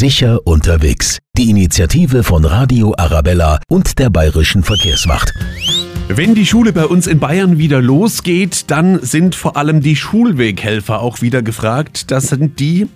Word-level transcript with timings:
Sicher 0.00 0.46
unterwegs. 0.46 1.18
Die 1.36 1.50
Initiative 1.50 2.24
von 2.24 2.46
Radio 2.46 2.94
Arabella 2.96 3.60
und 3.68 3.98
der 3.98 4.08
Bayerischen 4.08 4.62
Verkehrswacht. 4.62 5.34
Wenn 6.08 6.34
die 6.34 6.46
Schule 6.46 6.72
bei 6.72 6.86
uns 6.86 7.06
in 7.06 7.18
Bayern 7.18 7.58
wieder 7.58 7.82
losgeht, 7.82 8.70
dann 8.70 9.02
sind 9.02 9.34
vor 9.34 9.58
allem 9.58 9.82
die 9.82 9.96
Schulweghelfer 9.96 11.00
auch 11.00 11.20
wieder 11.20 11.42
gefragt. 11.42 12.10
Das 12.10 12.28
sind 12.28 12.60
die, 12.60 12.88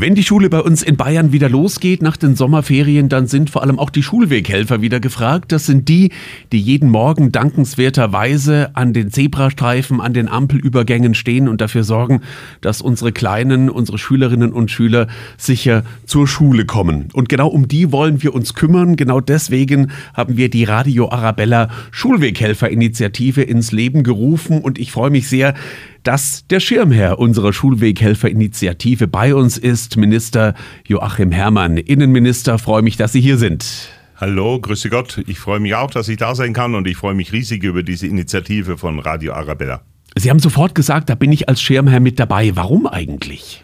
wenn 0.00 0.14
die 0.14 0.22
Schule 0.22 0.48
bei 0.48 0.60
uns 0.60 0.82
in 0.82 0.96
Bayern 0.96 1.32
wieder 1.32 1.48
losgeht 1.48 2.02
nach 2.02 2.16
den 2.16 2.36
Sommerferien, 2.36 3.08
dann 3.08 3.26
sind 3.26 3.50
vor 3.50 3.62
allem 3.62 3.78
auch 3.78 3.90
die 3.90 4.02
Schulweghelfer 4.02 4.80
wieder 4.80 5.00
gefragt. 5.00 5.50
Das 5.50 5.66
sind 5.66 5.88
die, 5.88 6.12
die 6.52 6.60
jeden 6.60 6.88
Morgen 6.88 7.32
dankenswerterweise 7.32 8.76
an 8.76 8.92
den 8.92 9.10
Zebrastreifen, 9.10 10.00
an 10.00 10.14
den 10.14 10.28
Ampelübergängen 10.28 11.14
stehen 11.14 11.48
und 11.48 11.60
dafür 11.60 11.82
sorgen, 11.82 12.20
dass 12.60 12.80
unsere 12.80 13.12
Kleinen, 13.12 13.70
unsere 13.70 13.98
Schülerinnen 13.98 14.52
und 14.52 14.70
Schüler 14.70 15.08
sicher 15.36 15.82
zur 16.06 16.28
Schule 16.28 16.64
kommen. 16.64 17.08
Und 17.12 17.28
genau 17.28 17.48
um 17.48 17.66
die 17.66 17.90
wollen 17.90 18.22
wir 18.22 18.34
uns 18.34 18.54
kümmern. 18.54 18.94
Genau 18.96 19.20
deswegen 19.20 19.90
haben 20.14 20.36
wir 20.36 20.48
die 20.48 20.64
Radio 20.64 21.10
Arabella 21.10 21.70
Schulweghelfer-Initiative 21.90 23.42
ins 23.42 23.72
Leben 23.72 24.04
gerufen 24.04 24.60
und 24.60 24.78
ich 24.78 24.92
freue 24.92 25.10
mich 25.10 25.28
sehr, 25.28 25.54
dass 26.02 26.46
der 26.48 26.60
Schirmherr 26.60 27.18
unserer 27.18 27.52
Schulweghelfer-Initiative 27.52 29.08
bei 29.08 29.34
uns 29.34 29.58
ist, 29.58 29.96
Minister 29.96 30.54
Joachim 30.86 31.32
Herrmann. 31.32 31.76
Innenminister, 31.76 32.58
freue 32.58 32.82
mich, 32.82 32.96
dass 32.96 33.12
Sie 33.12 33.20
hier 33.20 33.38
sind. 33.38 33.90
Hallo, 34.16 34.58
grüße 34.60 34.90
Gott. 34.90 35.22
Ich 35.26 35.38
freue 35.38 35.60
mich 35.60 35.74
auch, 35.74 35.90
dass 35.90 36.08
ich 36.08 36.16
da 36.16 36.34
sein 36.34 36.52
kann 36.52 36.74
und 36.74 36.88
ich 36.88 36.96
freue 36.96 37.14
mich 37.14 37.32
riesig 37.32 37.62
über 37.62 37.82
diese 37.82 38.06
Initiative 38.06 38.76
von 38.76 38.98
Radio 38.98 39.32
Arabella. 39.32 39.82
Sie 40.16 40.30
haben 40.30 40.40
sofort 40.40 40.74
gesagt, 40.74 41.08
da 41.08 41.14
bin 41.14 41.30
ich 41.30 41.48
als 41.48 41.62
Schirmherr 41.62 42.00
mit 42.00 42.18
dabei. 42.18 42.56
Warum 42.56 42.86
eigentlich? 42.86 43.62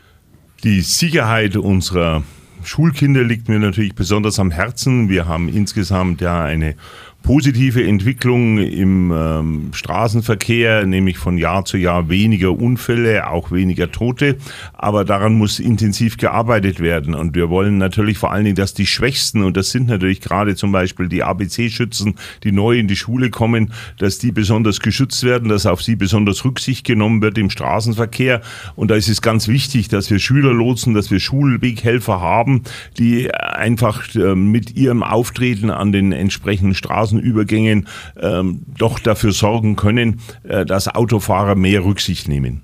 Die 0.62 0.80
Sicherheit 0.80 1.56
unserer 1.56 2.22
Schulkinder 2.62 3.24
liegt 3.24 3.48
mir 3.48 3.58
natürlich 3.58 3.94
besonders 3.94 4.38
am 4.38 4.50
Herzen. 4.50 5.08
Wir 5.08 5.26
haben 5.26 5.48
insgesamt 5.48 6.20
ja 6.20 6.44
eine 6.44 6.76
positive 7.24 7.82
Entwicklung 7.82 8.58
im 8.58 9.10
ähm, 9.10 9.70
Straßenverkehr, 9.72 10.84
nämlich 10.84 11.16
von 11.16 11.38
Jahr 11.38 11.64
zu 11.64 11.78
Jahr 11.78 12.10
weniger 12.10 12.52
Unfälle, 12.52 13.28
auch 13.30 13.50
weniger 13.50 13.90
Tote. 13.90 14.36
Aber 14.74 15.06
daran 15.06 15.32
muss 15.34 15.58
intensiv 15.58 16.18
gearbeitet 16.18 16.80
werden. 16.80 17.14
Und 17.14 17.34
wir 17.34 17.48
wollen 17.48 17.78
natürlich 17.78 18.18
vor 18.18 18.30
allen 18.30 18.44
Dingen, 18.44 18.56
dass 18.56 18.74
die 18.74 18.86
Schwächsten, 18.86 19.42
und 19.42 19.56
das 19.56 19.70
sind 19.70 19.88
natürlich 19.88 20.20
gerade 20.20 20.54
zum 20.54 20.70
Beispiel 20.70 21.08
die 21.08 21.22
ABC-Schützen, 21.22 22.16
die 22.42 22.52
neu 22.52 22.78
in 22.78 22.88
die 22.88 22.96
Schule 22.96 23.30
kommen, 23.30 23.72
dass 23.98 24.18
die 24.18 24.30
besonders 24.30 24.80
geschützt 24.80 25.24
werden, 25.24 25.48
dass 25.48 25.64
auf 25.64 25.82
sie 25.82 25.96
besonders 25.96 26.44
Rücksicht 26.44 26.84
genommen 26.84 27.22
wird 27.22 27.38
im 27.38 27.48
Straßenverkehr. 27.48 28.42
Und 28.76 28.90
da 28.90 28.96
ist 28.96 29.08
es 29.08 29.22
ganz 29.22 29.48
wichtig, 29.48 29.88
dass 29.88 30.10
wir 30.10 30.18
Schülerlotsen, 30.18 30.92
dass 30.92 31.10
wir 31.10 31.20
Schulweghelfer 31.20 32.20
haben, 32.20 32.64
die 32.98 33.34
einfach 33.34 34.14
äh, 34.14 34.34
mit 34.34 34.76
ihrem 34.76 35.02
Auftreten 35.02 35.70
an 35.70 35.90
den 35.90 36.12
entsprechenden 36.12 36.74
Straßen 36.74 37.13
Straßenübergängen 37.14 37.86
ähm, 38.20 38.62
doch 38.78 38.98
dafür 38.98 39.32
sorgen 39.32 39.76
können, 39.76 40.20
äh, 40.44 40.64
dass 40.64 40.88
Autofahrer 40.88 41.54
mehr 41.54 41.84
Rücksicht 41.84 42.28
nehmen. 42.28 42.62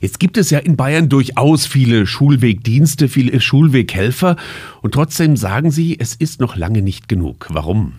Jetzt 0.00 0.18
gibt 0.18 0.36
es 0.36 0.50
ja 0.50 0.58
in 0.58 0.76
Bayern 0.76 1.08
durchaus 1.08 1.66
viele 1.66 2.06
Schulwegdienste, 2.06 3.08
viele 3.08 3.40
Schulweghelfer 3.40 4.36
und 4.82 4.92
trotzdem 4.92 5.36
sagen 5.36 5.70
Sie, 5.70 5.96
es 5.98 6.14
ist 6.14 6.40
noch 6.40 6.56
lange 6.56 6.82
nicht 6.82 7.08
genug. 7.08 7.46
Warum? 7.50 7.92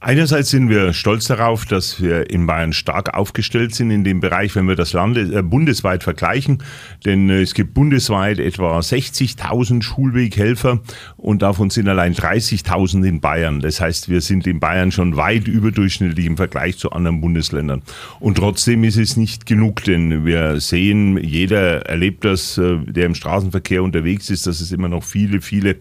Einerseits 0.00 0.50
sind 0.50 0.68
wir 0.68 0.92
stolz 0.92 1.26
darauf, 1.26 1.64
dass 1.64 2.00
wir 2.00 2.30
in 2.30 2.46
Bayern 2.46 2.72
stark 2.72 3.14
aufgestellt 3.14 3.74
sind 3.74 3.90
in 3.90 4.04
dem 4.04 4.20
Bereich, 4.20 4.54
wenn 4.54 4.68
wir 4.68 4.76
das 4.76 4.92
Lande, 4.92 5.22
äh, 5.22 5.42
bundesweit 5.42 6.04
vergleichen. 6.04 6.62
Denn 7.04 7.28
äh, 7.28 7.40
es 7.40 7.52
gibt 7.52 7.74
bundesweit 7.74 8.38
etwa 8.38 8.78
60.000 8.78 9.82
Schulweghelfer 9.82 10.80
und 11.16 11.42
davon 11.42 11.70
sind 11.70 11.88
allein 11.88 12.14
30.000 12.14 13.04
in 13.08 13.20
Bayern. 13.20 13.58
Das 13.58 13.80
heißt, 13.80 14.08
wir 14.08 14.20
sind 14.20 14.46
in 14.46 14.60
Bayern 14.60 14.92
schon 14.92 15.16
weit 15.16 15.48
überdurchschnittlich 15.48 16.26
im 16.26 16.36
Vergleich 16.36 16.78
zu 16.78 16.92
anderen 16.92 17.20
Bundesländern. 17.20 17.82
Und 18.20 18.38
trotzdem 18.38 18.84
ist 18.84 18.98
es 18.98 19.16
nicht 19.16 19.46
genug, 19.46 19.82
denn 19.82 20.24
wir 20.24 20.60
sehen, 20.60 21.18
jeder 21.18 21.86
erlebt 21.86 22.24
das, 22.24 22.56
äh, 22.56 22.78
der 22.86 23.06
im 23.06 23.16
Straßenverkehr 23.16 23.82
unterwegs 23.82 24.30
ist, 24.30 24.46
dass 24.46 24.60
es 24.60 24.70
immer 24.70 24.88
noch 24.88 25.02
viele, 25.02 25.40
viele 25.40 25.76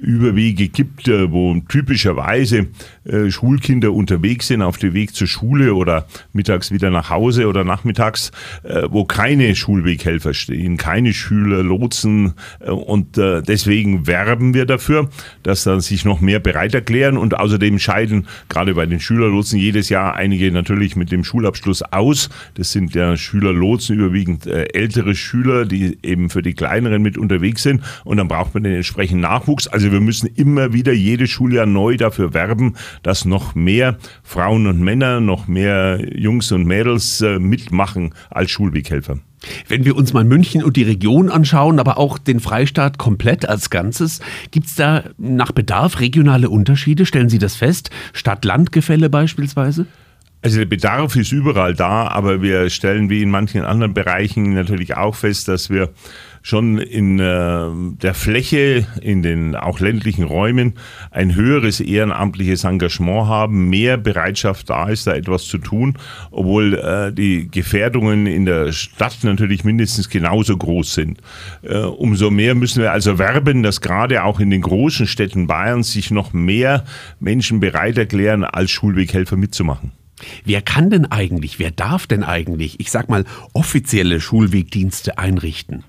Überwege 0.00 0.68
gibt, 0.68 1.08
äh, 1.08 1.30
wo 1.30 1.58
typischerweise 1.68 2.68
äh, 3.04 3.30
Schulkinder 3.30 3.92
unterwegs 3.92 4.46
sind 4.48 4.62
auf 4.62 4.78
dem 4.78 4.94
Weg 4.94 5.14
zur 5.14 5.26
Schule 5.26 5.74
oder 5.74 6.06
mittags 6.32 6.70
wieder 6.70 6.90
nach 6.90 7.10
Hause 7.10 7.48
oder 7.48 7.64
nachmittags, 7.64 8.30
äh, 8.62 8.82
wo 8.88 9.04
keine 9.04 9.56
Schulweghelfer 9.56 10.34
stehen, 10.34 10.76
keine 10.76 11.12
Schüler, 11.12 11.62
Lotsen 11.62 12.34
und 12.60 13.16
deswegen 13.16 14.06
werben 14.06 14.54
wir 14.54 14.66
dafür, 14.66 15.08
dass 15.42 15.64
dann 15.64 15.80
sich 15.80 16.04
noch 16.04 16.20
mehr 16.20 16.38
bereit 16.38 16.74
erklären 16.74 17.16
und 17.16 17.38
außerdem 17.38 17.78
scheiden 17.78 18.26
gerade 18.48 18.74
bei 18.74 18.86
den 18.86 19.00
Schülerlotsen 19.00 19.58
jedes 19.58 19.88
Jahr 19.88 20.14
einige 20.14 20.50
natürlich 20.52 20.96
mit 20.96 21.10
dem 21.10 21.24
Schulabschluss 21.24 21.82
aus. 21.82 22.28
Das 22.54 22.72
sind 22.72 22.94
ja 22.94 23.16
Schülerlotsen 23.16 23.96
überwiegend 23.96 24.46
ältere 24.46 25.14
Schüler, 25.14 25.64
die 25.64 25.98
eben 26.02 26.30
für 26.30 26.42
die 26.42 26.54
kleineren 26.54 27.02
mit 27.02 27.18
unterwegs 27.18 27.62
sind 27.62 27.82
und 28.04 28.18
dann 28.18 28.28
braucht 28.28 28.54
man 28.54 28.62
den 28.62 28.74
entsprechenden 28.74 29.22
Nachwuchs. 29.22 29.66
Also 29.66 29.87
also 29.88 30.00
wir 30.00 30.04
müssen 30.04 30.26
immer 30.26 30.74
wieder 30.74 30.92
jedes 30.92 31.30
Schuljahr 31.30 31.64
neu 31.64 31.96
dafür 31.96 32.34
werben, 32.34 32.74
dass 33.02 33.24
noch 33.24 33.54
mehr 33.54 33.96
Frauen 34.22 34.66
und 34.66 34.82
Männer, 34.82 35.20
noch 35.20 35.48
mehr 35.48 35.98
Jungs 36.14 36.52
und 36.52 36.66
Mädels 36.66 37.22
äh, 37.22 37.38
mitmachen 37.38 38.12
als 38.28 38.50
Schulweghelfer. 38.50 39.18
Wenn 39.66 39.86
wir 39.86 39.96
uns 39.96 40.12
mal 40.12 40.24
München 40.24 40.62
und 40.62 40.76
die 40.76 40.82
Region 40.82 41.30
anschauen, 41.30 41.78
aber 41.78 41.96
auch 41.96 42.18
den 42.18 42.38
Freistaat 42.38 42.98
komplett 42.98 43.48
als 43.48 43.70
Ganzes, 43.70 44.20
gibt 44.50 44.66
es 44.66 44.74
da 44.74 45.04
nach 45.16 45.52
Bedarf 45.52 46.00
regionale 46.00 46.50
Unterschiede? 46.50 47.06
Stellen 47.06 47.30
Sie 47.30 47.38
das 47.38 47.56
fest? 47.56 47.88
Stadt-Land-Gefälle 48.12 49.08
beispielsweise? 49.08 49.86
Also 50.42 50.58
der 50.58 50.66
Bedarf 50.66 51.16
ist 51.16 51.32
überall 51.32 51.74
da, 51.74 52.08
aber 52.08 52.42
wir 52.42 52.68
stellen 52.68 53.08
wie 53.08 53.22
in 53.22 53.30
manchen 53.30 53.64
anderen 53.64 53.94
Bereichen 53.94 54.52
natürlich 54.52 54.96
auch 54.98 55.14
fest, 55.14 55.48
dass 55.48 55.70
wir 55.70 55.90
schon 56.48 56.78
in 56.78 57.18
äh, 57.18 57.66
der 58.00 58.14
Fläche, 58.14 58.86
in 59.02 59.22
den 59.22 59.54
auch 59.54 59.80
ländlichen 59.80 60.24
Räumen 60.24 60.74
ein 61.10 61.34
höheres 61.34 61.78
ehrenamtliches 61.80 62.64
Engagement 62.64 63.26
haben, 63.26 63.68
mehr 63.68 63.98
Bereitschaft 63.98 64.70
da 64.70 64.88
ist, 64.88 65.06
da 65.06 65.14
etwas 65.14 65.44
zu 65.44 65.58
tun, 65.58 65.98
obwohl 66.30 66.74
äh, 66.74 67.12
die 67.12 67.50
Gefährdungen 67.50 68.26
in 68.26 68.46
der 68.46 68.72
Stadt 68.72 69.18
natürlich 69.24 69.62
mindestens 69.64 70.08
genauso 70.08 70.56
groß 70.56 70.94
sind. 70.94 71.20
Äh, 71.60 71.80
umso 71.80 72.30
mehr 72.30 72.54
müssen 72.54 72.80
wir 72.80 72.92
also 72.92 73.18
werben, 73.18 73.62
dass 73.62 73.82
gerade 73.82 74.24
auch 74.24 74.40
in 74.40 74.48
den 74.48 74.62
großen 74.62 75.06
Städten 75.06 75.48
Bayerns 75.48 75.92
sich 75.92 76.10
noch 76.10 76.32
mehr 76.32 76.84
Menschen 77.20 77.60
bereit 77.60 77.98
erklären, 77.98 78.44
als 78.44 78.70
Schulweghelfer 78.70 79.36
mitzumachen. 79.36 79.92
Wer 80.46 80.62
kann 80.62 80.88
denn 80.88 81.04
eigentlich, 81.04 81.58
wer 81.58 81.72
darf 81.72 82.06
denn 82.06 82.24
eigentlich, 82.24 82.80
ich 82.80 82.90
sag 82.90 83.10
mal, 83.10 83.26
offizielle 83.52 84.18
Schulwegdienste 84.18 85.18
einrichten? 85.18 85.84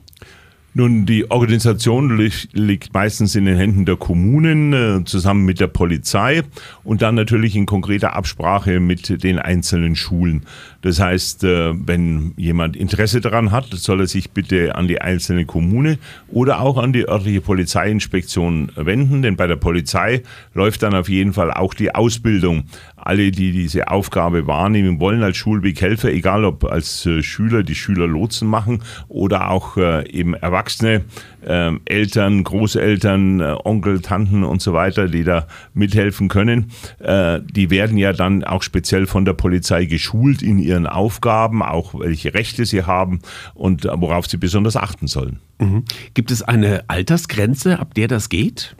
Nun, 0.76 1.08
die 1.08 1.32
Organisation 1.32 2.16
liegt 2.54 2.94
meistens 2.94 3.36
in 3.36 3.46
den 3.46 3.58
Händen 3.58 3.86
der 3.86 3.96
Kommunen 3.96 4.74
äh, 4.74 5.04
zusammen 5.04 5.44
mit 5.44 5.60
der 5.60 5.68
Polizei 5.68 6.44
und 6.84 7.02
dann 7.02 7.16
natürlich 7.16 7.56
in 7.56 7.66
konkreter 7.66 8.16
Absprache 8.16 8.80
mit 8.80 9.24
den 9.24 9.40
einzelnen 9.40 9.96
Schulen. 9.96 10.44
Das 10.82 11.00
heißt, 11.00 11.44
äh, 11.44 11.74
wenn 11.74 12.34
jemand 12.38 12.78
Interesse 12.78 13.20
daran 13.20 13.52
hat, 13.52 13.68
soll 13.72 14.02
er 14.02 14.08
sich 14.08 14.30
bitte 14.30 14.76
an 14.76 14.88
die 14.88 15.02
einzelne 15.02 15.46
Kommune 15.46 15.98
oder 16.28 16.62
auch 16.62 16.78
an 16.78 16.94
die 16.94 17.08
örtliche 17.10 17.42
Polizeiinspektion 17.42 18.72
wenden, 18.76 19.24
denn 19.24 19.36
bei 19.36 19.48
der 19.48 19.56
Polizei 19.56 20.22
läuft 20.54 20.84
dann 20.84 20.94
auf 20.94 21.10
jeden 21.10 21.34
Fall 21.34 21.52
auch 21.52 21.74
die 21.74 21.96
Ausbildung. 21.96 22.66
Alle, 23.02 23.32
die 23.32 23.52
diese 23.52 23.90
Aufgabe 23.90 24.48
wahrnehmen 24.48 25.00
wollen 25.00 25.24
als 25.24 25.38
Schulweghelfer, 25.38 26.12
egal 26.12 26.46
ob 26.46 26.66
als 26.66 27.06
äh, 27.06 27.24
Schüler 27.24 27.64
die 27.64 27.76
Schüler 27.76 28.08
Lotsen 28.08 28.48
machen 28.48 28.84
oder 29.08 29.50
auch 29.50 29.78
eben 29.78 30.34
Erwachsene, 30.34 31.06
äh, 31.46 31.72
Eltern, 31.86 32.44
Großeltern, 32.44 33.40
äh, 33.40 33.56
Onkel, 33.64 34.02
Tanten 34.02 34.44
und 34.44 34.62
so 34.62 34.74
weiter, 34.74 35.08
die 35.08 35.24
da 35.24 35.48
mithelfen 35.74 36.28
können, 36.28 36.72
äh, 37.00 37.40
die 37.42 37.70
werden 37.70 37.98
ja 37.98 38.14
dann 38.14 38.44
auch 38.44 38.64
speziell 38.64 39.08
von 39.08 39.26
der 39.26 39.34
Polizei 39.34 39.86
geschult 39.86 40.42
in 40.42 40.60
ihren 40.60 40.88
Aufgaben, 40.88 41.62
auch 41.62 41.94
welche 42.00 42.34
Rechte 42.34 42.66
sie 42.66 42.84
haben 42.84 43.20
und 43.54 43.86
äh, 43.86 43.90
worauf 43.96 44.28
sie 44.28 44.38
besonders 44.38 44.76
achten 44.76 45.08
sollen. 45.08 45.40
Mhm. 45.60 45.84
Gibt 46.14 46.32
es 46.32 46.42
eine 46.42 46.84
Altersgrenze, 46.88 47.80
ab 47.80 47.94
der 47.94 48.08
das 48.08 48.30
geht? 48.30 48.76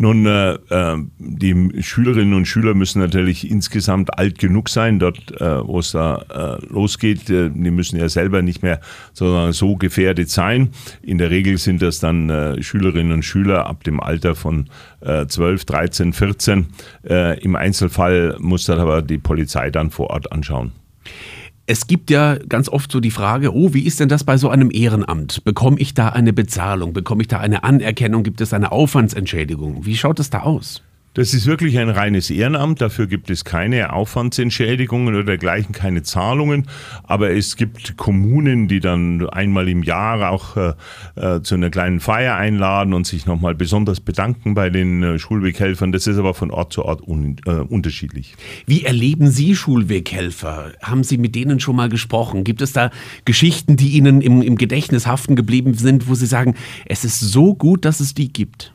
Nun, 0.00 0.26
äh, 0.26 0.52
äh, 0.52 0.96
die 1.18 1.82
Schülerinnen 1.82 2.34
und 2.34 2.46
Schüler 2.46 2.74
müssen 2.74 3.00
natürlich 3.00 3.50
insgesamt 3.50 4.16
alt 4.16 4.38
genug 4.38 4.68
sein, 4.68 5.00
dort, 5.00 5.40
äh, 5.40 5.66
wo 5.66 5.80
es 5.80 5.90
da 5.90 6.58
äh, 6.60 6.72
losgeht. 6.72 7.28
Äh, 7.28 7.50
die 7.50 7.72
müssen 7.72 7.98
ja 7.98 8.08
selber 8.08 8.40
nicht 8.40 8.62
mehr 8.62 8.78
sondern 9.12 9.52
so 9.52 9.74
gefährdet 9.74 10.30
sein. 10.30 10.70
In 11.02 11.18
der 11.18 11.30
Regel 11.30 11.58
sind 11.58 11.82
das 11.82 11.98
dann 11.98 12.30
äh, 12.30 12.62
Schülerinnen 12.62 13.10
und 13.10 13.24
Schüler 13.24 13.66
ab 13.66 13.82
dem 13.82 13.98
Alter 13.98 14.36
von 14.36 14.70
äh, 15.00 15.26
12, 15.26 15.64
13, 15.64 16.12
14. 16.12 16.66
Äh, 17.02 17.40
Im 17.40 17.56
Einzelfall 17.56 18.36
muss 18.38 18.66
das 18.66 18.78
aber 18.78 19.02
die 19.02 19.18
Polizei 19.18 19.72
dann 19.72 19.90
vor 19.90 20.10
Ort 20.10 20.30
anschauen. 20.30 20.70
Es 21.70 21.86
gibt 21.86 22.08
ja 22.08 22.36
ganz 22.36 22.70
oft 22.70 22.90
so 22.90 22.98
die 22.98 23.10
Frage, 23.10 23.54
oh, 23.54 23.74
wie 23.74 23.82
ist 23.82 24.00
denn 24.00 24.08
das 24.08 24.24
bei 24.24 24.38
so 24.38 24.48
einem 24.48 24.70
Ehrenamt? 24.72 25.44
Bekomme 25.44 25.78
ich 25.78 25.92
da 25.92 26.08
eine 26.08 26.32
Bezahlung? 26.32 26.94
Bekomme 26.94 27.20
ich 27.20 27.28
da 27.28 27.40
eine 27.40 27.62
Anerkennung? 27.62 28.22
Gibt 28.22 28.40
es 28.40 28.54
eine 28.54 28.72
Aufwandsentschädigung? 28.72 29.84
Wie 29.84 29.94
schaut 29.94 30.18
es 30.18 30.30
da 30.30 30.44
aus? 30.44 30.82
Das 31.18 31.34
ist 31.34 31.46
wirklich 31.46 31.76
ein 31.80 31.88
reines 31.88 32.30
Ehrenamt. 32.30 32.80
Dafür 32.80 33.08
gibt 33.08 33.28
es 33.28 33.44
keine 33.44 33.92
Aufwandsentschädigungen 33.92 35.12
oder 35.12 35.24
dergleichen, 35.24 35.74
keine 35.74 36.04
Zahlungen. 36.04 36.68
Aber 37.02 37.32
es 37.32 37.56
gibt 37.56 37.96
Kommunen, 37.96 38.68
die 38.68 38.78
dann 38.78 39.28
einmal 39.28 39.68
im 39.68 39.82
Jahr 39.82 40.30
auch 40.30 40.56
äh, 40.56 40.74
äh 41.16 41.42
zu 41.42 41.56
einer 41.56 41.70
kleinen 41.70 41.98
Feier 41.98 42.36
einladen 42.36 42.94
und 42.94 43.04
sich 43.04 43.26
nochmal 43.26 43.56
besonders 43.56 43.98
bedanken 43.98 44.54
bei 44.54 44.70
den 44.70 45.02
äh, 45.02 45.18
Schulweghelfern. 45.18 45.90
Das 45.90 46.06
ist 46.06 46.18
aber 46.18 46.34
von 46.34 46.52
Ort 46.52 46.72
zu 46.72 46.84
Ort 46.84 47.02
un, 47.04 47.34
äh, 47.46 47.50
unterschiedlich. 47.50 48.36
Wie 48.66 48.84
erleben 48.84 49.28
Sie 49.32 49.56
Schulweghelfer? 49.56 50.70
Haben 50.84 51.02
Sie 51.02 51.18
mit 51.18 51.34
denen 51.34 51.58
schon 51.58 51.74
mal 51.74 51.88
gesprochen? 51.88 52.44
Gibt 52.44 52.62
es 52.62 52.72
da 52.72 52.92
Geschichten, 53.24 53.74
die 53.74 53.88
Ihnen 53.88 54.20
im, 54.20 54.40
im 54.40 54.56
Gedächtnis 54.56 55.08
haften 55.08 55.34
geblieben 55.34 55.74
sind, 55.74 56.06
wo 56.06 56.14
Sie 56.14 56.26
sagen, 56.26 56.54
es 56.86 57.04
ist 57.04 57.18
so 57.18 57.56
gut, 57.56 57.84
dass 57.84 57.98
es 57.98 58.14
die 58.14 58.32
gibt? 58.32 58.72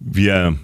Wir 0.00 0.58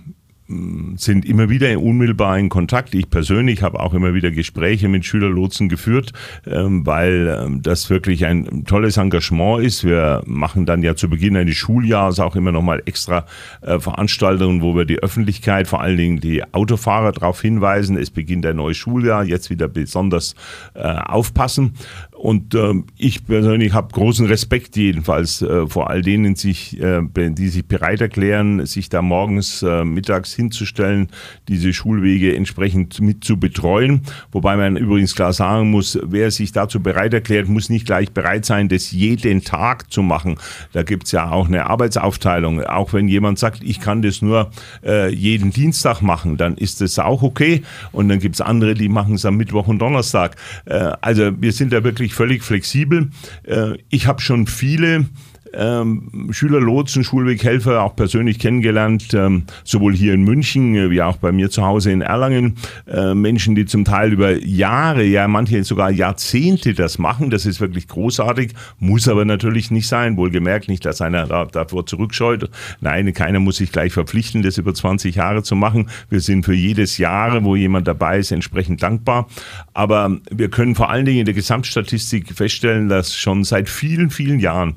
sind 0.97 1.25
immer 1.25 1.49
wieder 1.49 1.79
unmittelbar 1.81 2.39
in 2.39 2.49
Kontakt. 2.49 2.95
Ich 2.95 3.11
persönlich 3.11 3.63
habe 3.63 3.81
auch 3.81 3.95
immer 3.95 4.15
wieder 4.15 4.31
Gespräche 4.31 4.89
mit 4.89 5.05
Schülerlotsen 5.05 5.69
geführt, 5.69 6.13
ähm, 6.47 6.85
weil 6.87 7.39
ähm, 7.41 7.63
das 7.63 7.91
wirklich 7.91 8.27
ein 8.27 8.65
tolles 8.65 8.97
Engagement 8.97 9.65
ist. 9.65 9.85
Wir 9.85 10.23
machen 10.27 10.67
dann 10.67 10.83
ja 10.83 10.97
zu 10.97 11.09
Beginn 11.09 11.37
eines 11.37 11.57
Schuljahres 11.57 12.21
auch 12.21 12.37
immer 12.37 12.53
nochmal 12.53 12.83
extra 12.87 13.27
äh, 13.61 13.79
Veranstaltungen, 13.79 14.63
wo 14.63 14.75
wir 14.75 14.85
die 14.85 14.99
Öffentlichkeit, 14.99 15.69
vor 15.69 15.81
allen 15.81 15.97
Dingen 15.97 16.21
die 16.21 16.43
Autofahrer 16.53 17.13
darauf 17.13 17.41
hinweisen, 17.41 17.97
es 17.97 18.11
beginnt 18.11 18.47
ein 18.47 18.57
neues 18.57 18.77
Schuljahr, 18.77 19.25
jetzt 19.25 19.51
wieder 19.51 19.69
besonders 19.69 20.35
äh, 20.75 20.81
aufpassen. 20.83 21.75
Und 22.21 22.55
ähm, 22.55 22.85
ich 22.99 23.25
persönlich 23.27 23.73
habe 23.73 23.95
großen 23.95 24.27
Respekt 24.27 24.77
jedenfalls 24.77 25.41
äh, 25.41 25.67
vor 25.67 25.89
all 25.89 26.03
denen, 26.03 26.37
sich, 26.37 26.79
die 26.79 27.49
sich 27.49 27.65
bereit 27.65 28.03
erklären, 28.03 28.67
sich 28.67 28.91
da 28.91 29.01
morgens, 29.01 29.65
mittags 29.85 30.35
hinzustellen, 30.35 31.09
diese 31.49 31.73
Schulwege 31.73 32.37
entsprechend 32.37 33.01
mit 33.01 33.25
zu 33.25 33.39
betreuen. 33.39 34.03
Wobei 34.33 34.57
man 34.57 34.77
übrigens 34.77 35.15
klar 35.15 35.33
sagen 35.33 35.71
muss, 35.71 35.99
wer 36.03 36.31
sich 36.31 36.53
dazu 36.53 36.81
bereit 36.81 37.15
erklärt, 37.15 37.49
muss 37.49 37.71
nicht 37.71 37.87
gleich 37.87 38.13
bereit 38.13 38.45
sein, 38.45 38.69
das 38.69 38.93
jeden 38.93 39.43
Tag 39.43 39.91
zu 39.91 40.03
machen. 40.03 40.37
Da 40.73 40.83
gibt 40.83 41.07
es 41.07 41.13
ja 41.13 41.31
auch 41.31 41.49
eine 41.49 41.67
Arbeitsaufteilung. 41.67 42.63
Auch 42.65 42.93
wenn 42.93 43.09
jemand 43.09 43.39
sagt, 43.39 43.63
ich 43.63 43.81
kann 43.81 44.03
das 44.03 44.23
nur 44.23 44.51
äh, 44.85 45.13
jeden 45.13 45.51
Dienstag 45.51 46.03
machen, 46.03 46.37
dann 46.37 46.57
ist 46.57 46.81
das 46.81 46.99
auch 46.99 47.23
okay. 47.23 47.63
Und 47.93 48.09
dann 48.09 48.19
gibt 48.19 48.35
es 48.37 48.41
andere, 48.41 48.75
die 48.75 48.89
machen 48.89 49.15
es 49.15 49.25
am 49.25 49.37
Mittwoch 49.37 49.69
und 49.69 49.79
Donnerstag. 49.79 50.37
Äh, 50.67 50.93
also 51.01 51.31
wir 51.41 51.53
sind 51.53 51.73
da 51.73 51.83
wirklich 51.85 52.10
völlig 52.15 52.43
flexibel. 52.43 53.11
Äh, 53.45 53.79
ich 53.89 54.07
habe 54.07 54.21
schon 54.21 54.47
viele 54.47 55.07
ähm, 55.55 56.29
Schülerlotsen, 56.31 57.05
Schulweghelfer 57.05 57.83
auch 57.83 57.97
persönlich 57.97 58.39
kennengelernt, 58.39 59.13
ähm, 59.15 59.45
sowohl 59.65 59.95
hier 59.95 60.15
in 60.15 60.23
München 60.23 60.75
äh, 60.75 60.91
wie 60.91 61.03
auch 61.03 61.17
bei 61.17 61.33
mir 61.33 61.51
zu 61.51 61.65
Hause 61.65 61.91
in 61.91 62.01
Erlangen. 62.01 62.57
Äh, 62.87 63.15
Menschen, 63.15 63.55
die 63.55 63.67
zum 63.67 63.85
Teil 63.85 64.13
über 64.13 64.37
Jahre, 64.37 65.05
ja 65.05 65.29
manche 65.29 65.63
sogar 65.65 65.91
Jahrzehnte 65.91 66.75
das 66.75 66.99
machen. 66.99 67.31
Das 67.31 67.47
ist 67.47 67.61
wirklich 67.61 67.89
großartig, 67.89 68.53
muss 68.79 69.09
aber 69.09 69.25
natürlich 69.25 69.71
nicht 69.71 69.89
sein. 69.89 70.17
Wohlgemerkt 70.17 70.69
nicht, 70.69 70.85
dass 70.85 71.01
einer 71.01 71.27
da, 71.27 71.45
davor 71.47 71.87
zurückscheut. 71.87 72.49
Nein, 72.81 73.13
keiner 73.13 73.41
muss 73.41 73.57
sich 73.57 73.73
gleich 73.73 73.93
verpflichten, 73.93 74.43
das 74.43 74.59
über 74.59 74.75
20 74.75 75.17
Jahre 75.17 75.43
zu 75.43 75.57
machen. 75.57 75.89
Wir 76.09 76.21
sind 76.21 76.45
für 76.45 76.55
jedes 76.55 76.99
Jahr, 76.99 77.43
wo 77.45 77.57
jemand 77.57 77.89
dabei 77.89 78.19
ist, 78.19 78.31
entsprechend 78.31 78.83
dankbar. 78.83 79.29
Aber 79.75 80.19
wir 80.31 80.49
können 80.51 80.75
vor 80.75 80.91
allen 80.91 81.05
Dingen 81.05 81.21
in 81.21 81.25
der 81.25 81.35
Gesamtstatistik 81.35 82.33
feststellen, 82.35 82.89
dass 82.89 83.17
schon 83.17 83.45
seit 83.45 83.69
vielen, 83.69 84.11
vielen 84.11 84.41
Jahren 84.41 84.75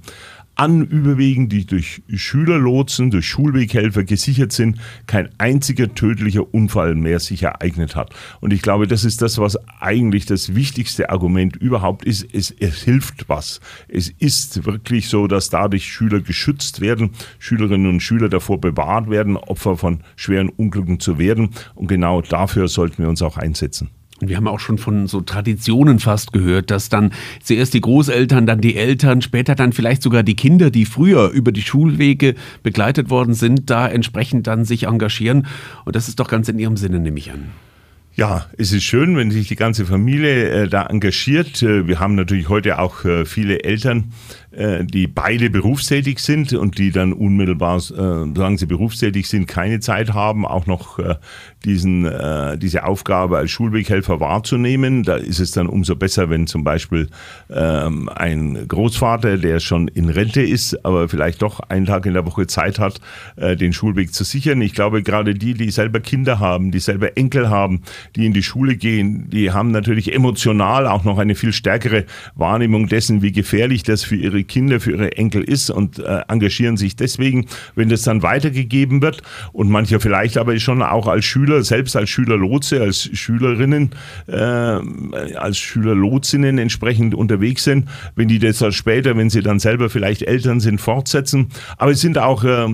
an 0.55 0.85
überwiegend, 0.85 1.51
die 1.51 1.65
durch 1.65 2.03
Schülerlotsen, 2.13 3.09
durch 3.11 3.27
Schulweghelfer 3.27 4.03
gesichert 4.03 4.51
sind, 4.51 4.79
kein 5.07 5.29
einziger 5.39 5.94
tödlicher 5.95 6.53
Unfall 6.53 6.95
mehr 6.95 7.19
sich 7.19 7.44
ereignet 7.44 7.95
hat. 7.95 8.13
Und 8.39 8.53
ich 8.53 8.61
glaube, 8.61 8.88
das 8.88 9.03
ist 9.03 9.21
das, 9.21 9.39
was 9.39 9.57
eigentlich 9.79 10.25
das 10.25 10.55
wichtigste 10.55 11.09
Argument 11.09 11.55
überhaupt 11.55 12.05
ist. 12.05 12.27
Es, 12.33 12.51
es 12.51 12.83
hilft 12.83 13.29
was. 13.29 13.61
Es 13.88 14.09
ist 14.09 14.65
wirklich 14.65 15.09
so, 15.09 15.27
dass 15.27 15.50
dadurch 15.50 15.91
Schüler 15.91 16.21
geschützt 16.21 16.81
werden, 16.81 17.11
Schülerinnen 17.39 17.88
und 17.88 18.01
Schüler 18.01 18.29
davor 18.29 18.61
bewahrt 18.61 19.09
werden, 19.09 19.38
Opfer 19.38 19.77
von 19.77 20.01
schweren 20.15 20.50
Unglücken 20.50 21.00
zu 21.00 21.17
werden. 21.17 21.50
Und 21.73 21.88
genau 21.88 22.21
dafür 22.21 22.67
sollten 22.67 23.01
wir 23.01 23.09
uns 23.09 23.21
auch 23.21 23.38
einsetzen. 23.38 23.89
Und 24.21 24.30
wir 24.30 24.38
haben 24.38 24.48
auch 24.48 24.60
schon 24.60 24.77
von 24.77 25.07
so 25.07 25.21
Traditionen 25.21 26.00
fast 26.00 26.33
gehört, 26.33 26.71
dass 26.71 26.89
dann 26.89 27.12
zuerst 27.42 27.74
die 27.74 27.81
Großeltern, 27.81 28.45
dann 28.45 28.62
die 28.62 28.75
Eltern, 28.75 29.21
später 29.21 29.56
dann 29.56 29.74
vielleicht 29.74 30.04
sogar 30.04 30.24
die 30.24 30.36
Kinder, 30.36 30.69
die 30.69 30.86
früher 30.86 31.30
über 31.30 31.51
die 31.51 31.62
Schulwege 31.62 32.36
begleitet 32.62 33.10
worden 33.10 33.33
sind, 33.33 33.69
da 33.69 33.88
entsprechend 33.88 34.48
dann 34.48 34.65
sich 34.65 34.83
engagieren. 34.83 35.48
Und 35.86 35.95
das 35.95 36.07
ist 36.07 36.19
doch 36.19 36.27
ganz 36.27 36.48
in 36.48 36.60
ihrem 36.60 36.77
Sinne, 36.77 37.00
nehme 37.00 37.18
ich 37.18 37.31
an. 37.31 37.50
Ja, 38.15 38.45
es 38.60 38.71
ist 38.71 38.83
schön, 38.83 39.18
wenn 39.18 39.31
sich 39.31 39.48
die 39.48 39.56
ganze 39.56 39.88
Familie 39.88 40.50
äh, 40.50 40.68
da 40.68 40.86
engagiert. 40.86 41.63
Äh, 41.63 41.88
wir 41.88 42.00
haben 42.00 42.13
natürlich 42.13 42.48
heute 42.48 42.77
auch 42.77 43.06
äh, 43.06 43.25
viele 43.25 43.63
Eltern, 43.63 44.13
die 44.55 45.07
beide 45.07 45.50
berufstätig 45.50 46.19
sind 46.19 46.53
und 46.53 46.77
die 46.77 46.91
dann 46.91 47.11
unmittelbar, 47.11 47.77
äh, 47.77 47.81
solange 47.81 48.57
sie 48.57 48.67
berufstätig 48.67 49.27
sind, 49.27 49.47
keine 49.47 49.79
Zeit 49.79 50.13
haben, 50.13 50.45
auch 50.45 50.67
noch 50.67 51.00
äh, 51.00 51.15
diesen, 51.65 52.09
diese 52.57 52.83
Aufgabe 52.83 53.38
als 53.38 53.51
Schulweghelfer 53.51 54.19
wahrzunehmen. 54.19 55.03
Da 55.03 55.15
ist 55.15 55.39
es 55.39 55.51
dann 55.51 55.67
umso 55.67 55.95
besser, 55.95 56.29
wenn 56.29 56.45
zum 56.45 56.65
Beispiel 56.65 57.07
ähm, 57.50 58.09
ein 58.09 58.67
Großvater, 58.67 59.38
der 59.38 59.61
schon 59.61 59.88
in 59.88 60.09
Rente 60.09 60.41
ist, 60.41 60.85
aber 60.85 61.07
vielleicht 61.07 61.41
doch 61.41 61.61
einen 61.61 61.85
Tag 61.85 62.05
in 62.05 62.15
der 62.15 62.25
Woche 62.25 62.47
Zeit 62.47 62.79
hat, 62.79 63.00
den 63.38 63.71
Schulweg 63.71 64.13
zu 64.13 64.25
sichern. 64.25 64.61
Ich 64.61 64.73
glaube, 64.73 65.03
gerade 65.03 65.35
die, 65.35 65.53
die 65.53 65.71
selber 65.71 66.01
Kinder 66.01 66.39
haben, 66.39 66.71
die 66.71 66.79
selber 66.79 67.15
Enkel 67.15 67.50
haben, 67.50 67.83
die 68.17 68.25
in 68.25 68.33
die 68.33 68.44
Schule 68.44 68.75
gehen, 68.75 69.29
die 69.29 69.51
haben 69.51 69.71
natürlich 69.71 70.13
emotional 70.13 70.85
auch 70.85 71.05
noch 71.05 71.17
eine 71.17 71.35
viel 71.35 71.53
stärkere 71.53 72.03
Wahrnehmung 72.35 72.88
dessen, 72.88 73.21
wie 73.21 73.31
gefährlich 73.31 73.83
das 73.83 74.03
für 74.03 74.17
ihre 74.17 74.43
Kinder, 74.44 74.80
für 74.80 74.92
ihre 74.92 75.18
Enkel 75.18 75.44
ist 75.44 75.69
und 75.69 76.00
äh, 76.00 76.22
engagieren 76.28 76.78
sich 76.78 76.95
deswegen, 76.95 77.45
wenn 77.75 77.90
das 77.90 78.04
dann 78.04 78.24
weitergegeben 78.24 79.01
wird 79.01 79.22
und 79.51 79.69
mancher 79.69 80.00
vielleicht 80.00 80.38
aber 80.38 80.57
schon 80.60 80.81
auch 80.81 81.07
als 81.07 81.25
Schüler, 81.25 81.63
selbst 81.63 81.95
als 81.95 82.10
Schülerlotse, 82.10 82.81
als 82.81 83.10
Schülerinnen, 83.13 83.92
äh, 84.28 84.36
als 84.36 85.57
Schülerlotsinnen 85.57 86.57
entsprechend 86.57 87.16
unterwegs 87.16 87.63
sind, 87.63 87.88
wenn 88.16 88.28
die 88.28 88.40
das 88.40 88.60
dann 88.60 88.72
später, 88.72 89.18
wenn 89.18 89.30
sie 89.30 89.42
dann 89.42 89.60
selber 89.60 89.90
vielleicht 89.90 90.24
Eltern 90.24 90.60
sind, 90.60 90.80
fortsetzen. 90.80 91.48
Aber 91.78 91.92
es 91.92 92.01
sind 92.01 92.18
auch 92.18 92.44
äh, 92.44 92.68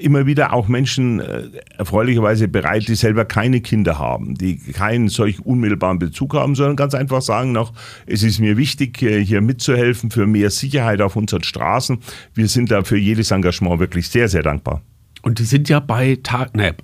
immer 0.00 0.26
wieder 0.26 0.52
auch 0.52 0.68
Menschen 0.68 1.20
äh, 1.20 1.44
erfreulicherweise 1.76 2.48
bereit, 2.48 2.88
die 2.88 2.94
selber 2.94 3.24
keine 3.24 3.60
Kinder 3.60 3.98
haben, 3.98 4.34
die 4.34 4.56
keinen 4.56 5.08
solch 5.08 5.44
unmittelbaren 5.44 5.98
Bezug 5.98 6.34
haben, 6.34 6.54
sondern 6.54 6.76
ganz 6.76 6.94
einfach 6.94 7.22
sagen 7.22 7.52
noch, 7.52 7.72
es 8.06 8.22
ist 8.22 8.38
mir 8.40 8.56
wichtig, 8.56 9.02
äh, 9.02 9.24
hier 9.24 9.40
mitzuhelfen 9.40 10.10
für 10.10 10.26
mehr 10.26 10.50
Sicherheit 10.50 10.97
Sicherheit 10.98 11.02
auf 11.02 11.16
unseren 11.16 11.42
Straßen. 11.42 11.98
Wir 12.34 12.48
sind 12.48 12.70
da 12.70 12.82
für 12.82 12.98
jedes 12.98 13.30
Engagement 13.30 13.80
wirklich 13.80 14.08
sehr, 14.08 14.28
sehr 14.28 14.42
dankbar. 14.42 14.82
Und 15.22 15.38
die 15.38 15.44
sind 15.44 15.68
ja 15.68 15.80
bei 15.80 16.18
Tag, 16.22 16.56
ne, 16.56 16.74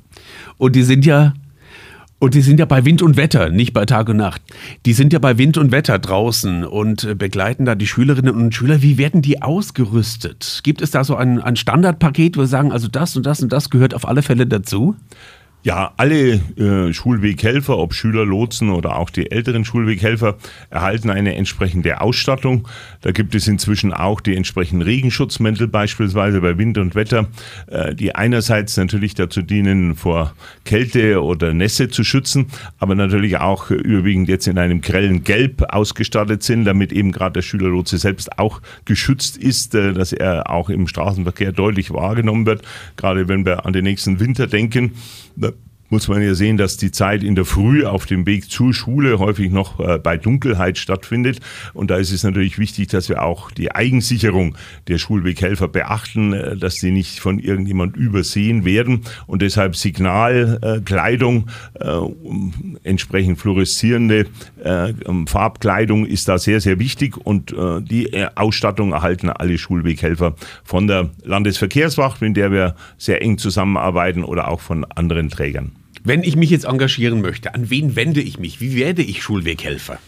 und 0.59 0.75
die 0.75 0.83
sind 0.83 1.04
ja 1.04 1.35
und 2.21 2.33
die 2.33 2.40
sind 2.40 2.59
ja 2.59 2.64
bei 2.64 2.87
Wind 2.87 3.02
und 3.02 3.18
Wetter, 3.18 3.50
nicht 3.50 3.75
bei 3.75 3.85
Tag 3.85 4.09
und 4.09 4.16
Nacht. 4.16 4.40
Die 4.87 4.94
sind 4.94 5.12
ja 5.12 5.18
bei 5.18 5.37
Wind 5.37 5.59
und 5.59 5.73
Wetter 5.73 5.99
draußen 5.99 6.64
und 6.64 7.04
äh, 7.04 7.14
begleiten 7.14 7.66
da 7.66 7.75
die 7.75 7.87
Schülerinnen 7.87 8.35
und 8.35 8.54
Schüler. 8.54 8.80
Wie 8.80 8.97
werden 8.97 9.21
die 9.21 9.42
ausgerüstet? 9.42 10.61
Gibt 10.62 10.80
es 10.80 10.90
da 10.90 11.04
so 11.04 11.16
ein, 11.16 11.42
ein 11.42 11.56
Standardpaket, 11.56 12.37
wo 12.37 12.42
wir 12.42 12.47
sagen, 12.47 12.73
also 12.73 12.88
das 12.88 13.14
und 13.16 13.26
das 13.26 13.42
und 13.42 13.52
das 13.52 13.68
gehört 13.68 13.92
auf 13.92 14.09
alle 14.09 14.23
Fälle 14.23 14.47
dazu? 14.47 14.97
Ja, 15.66 15.94
alle 15.97 16.42
äh, 16.59 16.92
Schulweghelfer, 16.92 17.78
ob 17.78 17.94
Schüler, 17.94 18.26
Lotsen 18.26 18.68
oder 18.68 18.97
auch 18.97 19.09
die 19.09 19.30
älteren 19.30 19.64
Schulweghelfer, 19.64 20.37
erhalten 20.68 21.09
eine 21.09 21.37
entsprechende 21.37 22.02
Ausstattung. 22.02 22.68
Da 23.00 23.12
gibt 23.12 23.35
es 23.35 23.49
inzwischen 23.49 23.94
auch 23.94 24.21
die 24.21 24.37
entsprechenden 24.37 24.83
Regenschutzmäntel 24.83 25.66
beispielsweise 25.66 26.42
bei 26.42 26.59
Wind 26.59 26.76
und 26.76 26.94
Wetter, 26.94 27.28
äh, 27.68 27.94
die 27.94 28.14
einerseits 28.14 28.76
natürlich 28.76 29.14
dazu 29.14 29.40
dienen, 29.40 29.94
vor 29.94 30.35
Kälte 30.66 31.23
oder 31.23 31.54
Nässe 31.54 31.88
zu 31.88 32.04
schützen, 32.04 32.49
aber 32.78 32.94
natürlich 32.94 33.38
auch 33.38 33.71
überwiegend 33.71 34.28
jetzt 34.28 34.47
in 34.47 34.59
einem 34.59 34.83
grellen 34.83 35.25
Gelb 35.25 35.62
ausgestattet 35.73 36.42
sind, 36.42 36.66
damit 36.66 36.92
eben 36.92 37.11
gerade 37.11 37.33
der 37.33 37.42
Schülerlotse 37.42 37.97
selbst 37.97 38.38
auch 38.38 38.61
geschützt 38.85 39.38
ist, 39.38 39.75
äh, 39.75 39.94
dass 39.94 40.12
er 40.12 40.50
auch 40.50 40.68
im 40.68 40.87
Straßenverkehr 40.87 41.52
deutlich 41.52 41.90
wahrgenommen 41.90 42.44
wird, 42.44 42.61
gerade 42.99 43.28
wenn 43.28 43.47
wir 43.47 43.64
an 43.64 43.73
den 43.73 43.85
nächsten 43.85 44.21
Winter 44.21 44.47
denken 44.47 44.92
muss 45.94 46.08
man 46.08 46.20
ja 46.22 46.34
sehen, 46.34 46.56
dass 46.56 46.76
die 46.76 46.90
Zeit 46.90 47.22
in 47.22 47.36
der 47.36 47.44
Früh 47.44 47.84
auf 47.84 48.04
dem 48.04 48.26
Weg 48.26 48.50
zur 48.50 48.74
Schule 48.74 49.20
häufig 49.20 49.52
noch 49.52 49.78
äh, 49.78 49.96
bei 49.96 50.16
Dunkelheit 50.16 50.76
stattfindet. 50.76 51.38
Und 51.72 51.88
da 51.88 51.98
ist 51.98 52.10
es 52.10 52.24
natürlich 52.24 52.58
wichtig, 52.58 52.88
dass 52.88 53.08
wir 53.08 53.22
auch 53.22 53.52
die 53.52 53.72
Eigensicherung 53.72 54.56
der 54.88 54.98
Schulweghelfer 54.98 55.68
beachten, 55.68 56.32
äh, 56.32 56.56
dass 56.56 56.74
sie 56.74 56.90
nicht 56.90 57.20
von 57.20 57.38
irgendjemand 57.38 57.96
übersehen 57.96 58.64
werden 58.64 59.02
und 59.28 59.40
deshalb 59.40 59.76
Signalkleidung, 59.76 61.46
äh, 61.78 62.00
entsprechend 62.82 63.38
fluoreszierende 63.38 64.26
äh, 64.64 64.92
Farbkleidung 65.26 66.06
ist 66.06 66.26
da 66.26 66.38
sehr, 66.38 66.60
sehr 66.60 66.80
wichtig 66.80 67.16
und 67.16 67.54
die 67.54 68.26
Ausstattung 68.34 68.92
erhalten 68.92 69.30
alle 69.30 69.58
Schulweghelfer 69.58 70.34
von 70.64 70.88
der 70.88 71.10
Landesverkehrswacht, 71.22 72.20
mit 72.20 72.36
der 72.36 72.50
wir 72.50 72.74
sehr 72.98 73.22
eng 73.22 73.38
zusammenarbeiten 73.38 74.24
oder 74.24 74.48
auch 74.48 74.60
von 74.60 74.84
anderen 74.84 75.28
Trägern. 75.28 75.83
Wenn 76.06 76.23
ich 76.23 76.37
mich 76.37 76.50
jetzt 76.50 76.66
engagieren 76.66 77.23
möchte, 77.23 77.54
an 77.54 77.70
wen 77.70 77.96
wende 77.96 78.20
ich 78.20 78.38
mich? 78.38 78.61
Wie 78.61 78.76
werde 78.76 79.00
ich 79.00 79.23
Schulweghelfer? 79.23 79.99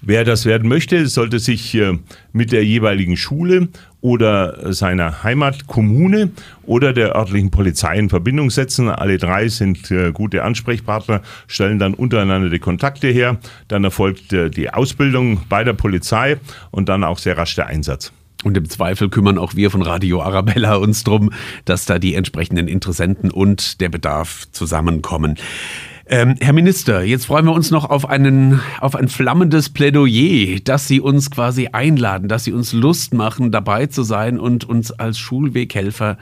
Wer 0.00 0.24
das 0.24 0.46
werden 0.46 0.68
möchte, 0.68 1.08
sollte 1.08 1.40
sich 1.40 1.74
äh, 1.74 1.98
mit 2.32 2.52
der 2.52 2.64
jeweiligen 2.64 3.16
Schule 3.16 3.66
oder 4.00 4.72
seiner 4.72 5.24
Heimatkommune 5.24 6.30
oder 6.62 6.92
der 6.92 7.16
örtlichen 7.16 7.50
Polizei 7.50 7.98
in 7.98 8.08
Verbindung 8.08 8.50
setzen. 8.50 8.88
Alle 8.88 9.18
drei 9.18 9.48
sind 9.48 9.90
äh, 9.90 10.12
gute 10.12 10.44
Ansprechpartner, 10.44 11.22
stellen 11.48 11.80
dann 11.80 11.94
untereinander 11.94 12.48
die 12.48 12.60
Kontakte 12.60 13.08
her. 13.08 13.38
Dann 13.66 13.82
erfolgt 13.82 14.32
äh, 14.32 14.50
die 14.50 14.70
Ausbildung 14.70 15.40
bei 15.48 15.64
der 15.64 15.72
Polizei 15.72 16.36
und 16.70 16.88
dann 16.88 17.02
auch 17.02 17.18
sehr 17.18 17.36
rasch 17.36 17.56
der 17.56 17.66
Einsatz. 17.66 18.12
Und 18.44 18.56
im 18.56 18.68
Zweifel 18.68 19.08
kümmern 19.08 19.36
auch 19.36 19.54
wir 19.56 19.70
von 19.70 19.82
Radio 19.82 20.22
Arabella 20.22 20.76
uns 20.76 21.02
drum, 21.02 21.32
dass 21.64 21.86
da 21.86 21.98
die 21.98 22.14
entsprechenden 22.14 22.68
Interessenten 22.68 23.30
und 23.30 23.80
der 23.80 23.88
Bedarf 23.88 24.46
zusammenkommen. 24.52 25.36
Ähm, 26.10 26.36
Herr 26.40 26.54
Minister, 26.54 27.02
jetzt 27.02 27.26
freuen 27.26 27.44
wir 27.44 27.52
uns 27.52 27.70
noch 27.70 27.84
auf, 27.84 28.08
einen, 28.08 28.60
auf 28.80 28.94
ein 28.94 29.08
flammendes 29.08 29.68
Plädoyer, 29.68 30.58
dass 30.64 30.88
Sie 30.88 31.00
uns 31.00 31.30
quasi 31.30 31.68
einladen, 31.72 32.28
dass 32.28 32.44
Sie 32.44 32.52
uns 32.52 32.72
Lust 32.72 33.12
machen, 33.12 33.50
dabei 33.50 33.86
zu 33.86 34.02
sein 34.02 34.38
und 34.38 34.64
uns 34.64 34.90
als 34.90 35.18
Schulweghelfer 35.18 36.16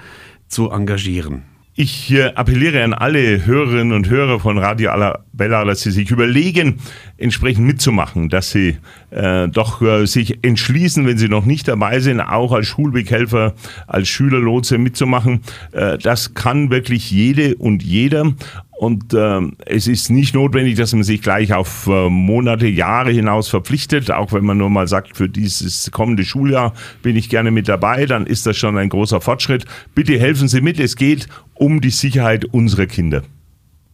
zu 0.48 0.70
engagieren. 0.70 1.42
Ich 1.78 2.10
äh, 2.10 2.32
appelliere 2.34 2.82
an 2.82 2.94
alle 2.94 3.44
Hörerinnen 3.44 3.92
und 3.92 4.08
Hörer 4.08 4.40
von 4.40 4.56
Radio 4.56 4.92
Arabella, 4.92 5.62
dass 5.66 5.82
sie 5.82 5.90
sich 5.90 6.10
überlegen, 6.10 6.78
entsprechend 7.18 7.66
mitzumachen, 7.66 8.30
dass 8.30 8.50
sie 8.50 8.78
äh, 9.10 9.46
doch 9.48 9.82
äh, 9.82 10.06
sich 10.06 10.42
entschließen, 10.42 11.06
wenn 11.06 11.18
sie 11.18 11.28
noch 11.28 11.44
nicht 11.44 11.68
dabei 11.68 12.00
sind, 12.00 12.22
auch 12.22 12.52
als 12.52 12.66
Schulweghelfer, 12.66 13.52
als 13.86 14.08
Schülerlotse 14.08 14.78
mitzumachen. 14.78 15.42
Äh, 15.72 15.98
das 15.98 16.32
kann 16.32 16.70
wirklich 16.70 17.10
jede 17.10 17.56
und 17.56 17.82
jeder. 17.82 18.32
Und 18.78 19.14
äh, 19.14 19.40
es 19.64 19.86
ist 19.86 20.10
nicht 20.10 20.34
notwendig, 20.34 20.76
dass 20.76 20.92
man 20.92 21.02
sich 21.02 21.22
gleich 21.22 21.54
auf 21.54 21.86
äh, 21.86 22.10
Monate, 22.10 22.66
Jahre 22.66 23.10
hinaus 23.10 23.48
verpflichtet. 23.48 24.10
Auch 24.10 24.32
wenn 24.32 24.44
man 24.44 24.58
nur 24.58 24.68
mal 24.68 24.86
sagt, 24.86 25.16
für 25.16 25.28
dieses 25.30 25.90
kommende 25.90 26.24
Schuljahr 26.24 26.74
bin 27.02 27.16
ich 27.16 27.30
gerne 27.30 27.50
mit 27.50 27.68
dabei, 27.68 28.04
dann 28.04 28.26
ist 28.26 28.44
das 28.44 28.56
schon 28.58 28.76
ein 28.76 28.90
großer 28.90 29.22
Fortschritt. 29.22 29.64
Bitte 29.94 30.18
helfen 30.18 30.48
Sie 30.48 30.60
mit. 30.60 30.78
Es 30.78 30.96
geht 30.96 31.26
um 31.54 31.80
die 31.80 31.90
Sicherheit 31.90 32.44
unserer 32.44 32.86
Kinder. 32.86 33.22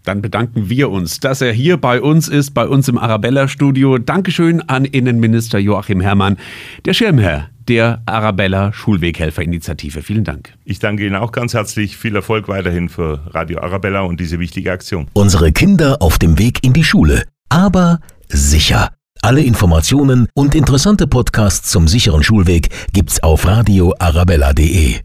Dann 0.04 0.20
bedanken 0.20 0.68
wir 0.68 0.90
uns, 0.90 1.20
dass 1.20 1.40
er 1.40 1.52
hier 1.52 1.76
bei 1.76 2.00
uns 2.00 2.26
ist, 2.26 2.50
bei 2.50 2.66
uns 2.66 2.88
im 2.88 2.98
Arabella-Studio. 2.98 3.98
Dankeschön 3.98 4.60
an 4.62 4.84
Innenminister 4.84 5.60
Joachim 5.60 6.00
Herrmann, 6.00 6.38
der 6.84 6.92
Schirmherr 6.92 7.51
der 7.68 8.02
Arabella 8.06 8.72
Schulweghelfer-Initiative. 8.72 10.02
Vielen 10.02 10.24
Dank. 10.24 10.54
Ich 10.64 10.78
danke 10.78 11.06
Ihnen 11.06 11.16
auch 11.16 11.32
ganz 11.32 11.54
herzlich. 11.54 11.96
Viel 11.96 12.16
Erfolg 12.16 12.48
weiterhin 12.48 12.88
für 12.88 13.20
Radio 13.30 13.60
Arabella 13.60 14.00
und 14.00 14.20
diese 14.20 14.38
wichtige 14.38 14.72
Aktion. 14.72 15.08
Unsere 15.12 15.52
Kinder 15.52 16.00
auf 16.00 16.18
dem 16.18 16.38
Weg 16.38 16.64
in 16.64 16.72
die 16.72 16.84
Schule. 16.84 17.24
Aber 17.48 18.00
sicher. 18.28 18.90
Alle 19.20 19.42
Informationen 19.42 20.26
und 20.34 20.54
interessante 20.54 21.06
Podcasts 21.06 21.70
zum 21.70 21.86
sicheren 21.86 22.24
Schulweg 22.24 22.70
gibt's 22.92 23.22
auf 23.22 23.46
radioarabella.de. 23.46 25.02